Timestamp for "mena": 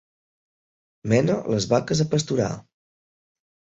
1.13-1.37